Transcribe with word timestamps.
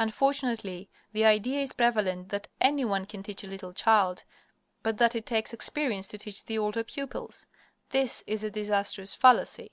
Unfortunately, 0.00 0.90
the 1.12 1.24
idea 1.24 1.60
is 1.62 1.72
prevalent 1.72 2.28
that 2.30 2.48
any 2.60 2.84
one 2.84 3.04
can 3.04 3.22
teach 3.22 3.44
a 3.44 3.46
little 3.46 3.72
child, 3.72 4.24
but 4.82 4.96
that 4.98 5.14
it 5.14 5.24
takes 5.26 5.52
experience 5.52 6.08
to 6.08 6.18
teach 6.18 6.44
the 6.44 6.58
older 6.58 6.82
pupils. 6.82 7.46
This 7.90 8.24
is 8.26 8.42
a 8.42 8.50
disastrous 8.50 9.14
fallacy. 9.14 9.70